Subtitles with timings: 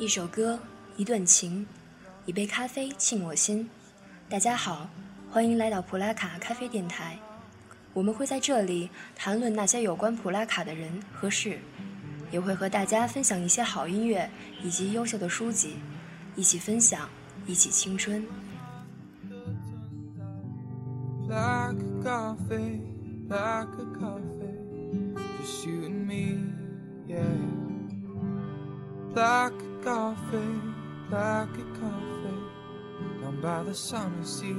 [0.00, 0.58] 一首歌，
[0.96, 1.66] 一段情，
[2.24, 3.68] 一杯咖啡沁我心。
[4.30, 4.88] 大家好，
[5.30, 7.18] 欢迎来到普拉卡咖啡电台。
[7.92, 11.58] 我们会在这里谈论那些有关普拉卡的人和事，
[12.30, 14.30] 也会和大家分享一些好音乐
[14.62, 15.76] 以及优秀的书籍，
[16.34, 17.06] 一起分享，
[17.46, 18.24] 一起青春。
[21.28, 22.80] Black coffee,
[23.28, 23.68] black
[24.00, 26.38] coffee, just you and me,
[27.06, 27.69] yeah.
[29.12, 30.60] Black coffee,
[31.08, 31.48] black
[31.80, 32.42] coffee,
[33.20, 34.54] down by the summer sea.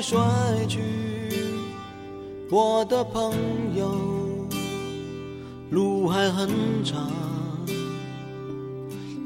[0.00, 0.18] 睡
[0.68, 0.80] 去，
[2.50, 3.32] 我的朋
[3.76, 3.90] 友，
[5.70, 6.48] 路还很
[6.84, 7.10] 长，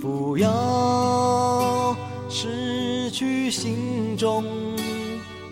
[0.00, 1.96] 不要
[2.28, 4.44] 失去心中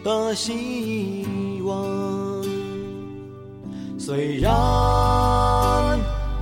[0.03, 1.25] 的希
[1.65, 1.87] 望。
[3.99, 4.51] 虽然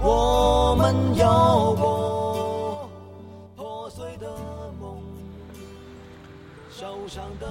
[0.03, 1.27] 我们有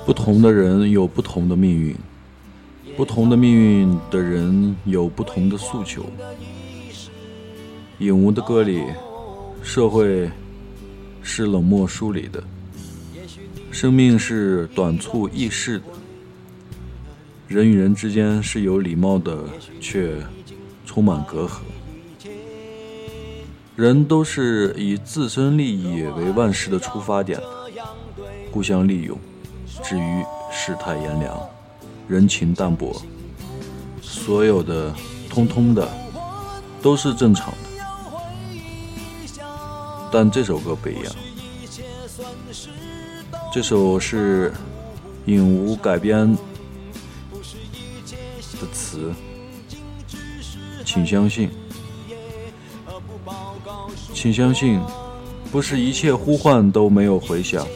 [0.06, 1.96] 不同的人有不同的命运，
[2.96, 6.06] 不同的命运的人有不同的诉求。
[8.00, 8.84] 影无的歌里，
[9.62, 10.30] 社会
[11.22, 12.42] 是冷漠疏离的，
[13.72, 15.86] 生命是短促易逝的，
[17.48, 19.44] 人与人之间是有礼貌的，
[19.82, 20.16] 却
[20.86, 21.60] 充满隔阂。
[23.76, 27.40] 人都是以自身利益为万事的出发点，
[28.52, 29.18] 互相利用。
[29.84, 31.50] 至于世态炎凉，
[32.08, 33.02] 人情淡薄，
[34.02, 34.94] 所有的
[35.30, 35.88] 通通的
[36.82, 37.58] 都是正常的。
[40.12, 41.14] 但这首歌不一样，
[43.54, 44.54] 这首是
[45.26, 46.36] 影无改编
[48.60, 49.14] 的词，
[50.84, 51.52] 请相信，
[54.14, 54.82] 请相信，
[55.52, 57.68] 不是一切呼唤都没有回响。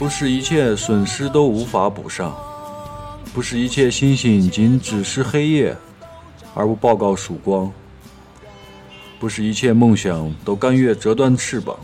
[0.00, 2.34] 不是一切损失都无法补上，
[3.34, 5.76] 不是一切星星仅只是黑夜
[6.54, 7.70] 而不报告曙光，
[9.18, 11.78] 不是一切梦想都甘愿折断翅膀，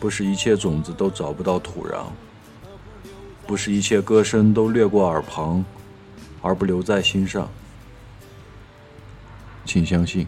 [0.00, 2.06] 不是一切种子都找不到土壤，
[3.46, 5.62] 不是一切歌声都掠过耳旁
[6.40, 7.46] 而不留在心上，
[9.66, 10.26] 请相信。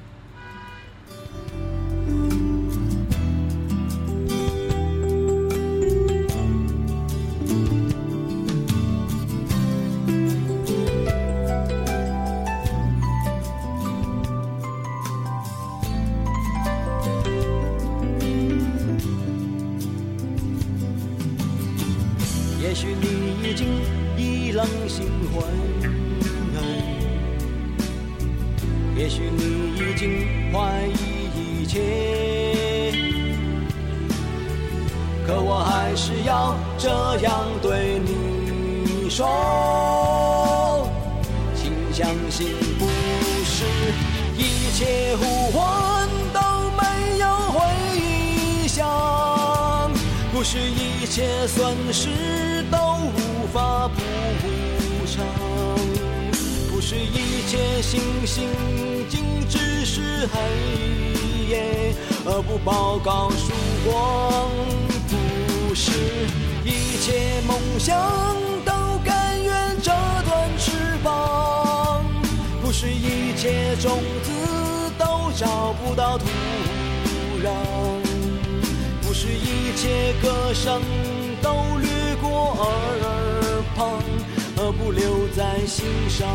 [22.66, 23.69] 也许你已经
[24.16, 25.41] 意冷心灰
[28.97, 32.93] 也许你已经怀疑一切
[35.25, 36.88] 可我还是要这
[37.19, 40.91] 样对你说
[41.54, 42.48] 请相信
[42.81, 42.87] 不
[43.44, 43.65] 是
[44.37, 46.41] 一切呼唤都
[46.72, 49.88] 没有回响
[50.33, 52.56] 不是一切损失
[53.56, 54.03] 法补
[55.06, 55.25] 偿，
[56.71, 58.50] 不是一切星星
[59.09, 61.95] 仅只是黑夜
[62.27, 63.55] 而不报告曙
[63.89, 64.50] 光，
[65.66, 65.91] 不是
[66.66, 67.97] 一切梦想
[68.63, 69.91] 都甘愿折
[70.27, 70.72] 断翅
[71.03, 72.04] 膀，
[72.63, 74.30] 不是一切种子
[74.98, 76.27] 都找不到土
[77.42, 77.48] 壤。
[79.01, 80.83] 不是一切歌声
[81.41, 81.89] 都掠
[82.21, 82.66] 过耳，
[84.91, 86.28] 留在心上。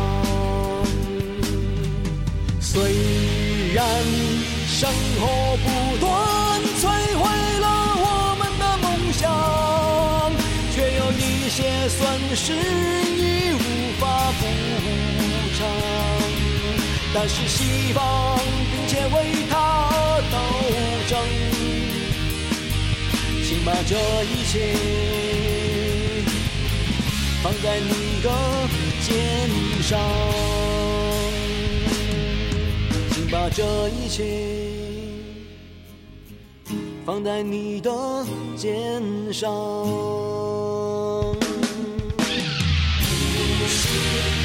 [2.60, 2.80] 虽
[3.74, 3.84] 然
[4.66, 4.90] 生
[5.20, 5.66] 活不
[5.98, 6.08] 断
[6.80, 6.82] 摧
[7.18, 7.22] 毁
[7.60, 7.66] 了
[7.98, 8.06] 我
[8.38, 9.22] 们的梦想，
[10.74, 11.58] 却有一些
[11.88, 12.00] 损
[12.34, 13.56] 失已无
[14.00, 14.42] 法补
[15.58, 15.60] 偿。
[17.14, 18.38] 但是希望，
[18.72, 19.16] 并且为
[19.50, 19.54] 他
[20.30, 20.36] 斗
[21.08, 21.12] 争。
[23.44, 23.94] 请把这
[24.24, 24.74] 一切
[27.42, 28.30] 放在你的
[29.00, 29.50] 肩
[29.82, 29.98] 上，
[33.10, 34.22] 请把这一切
[37.04, 37.90] 放在你的
[38.56, 39.02] 肩
[39.32, 39.50] 上。
[43.58, 44.41] 不是。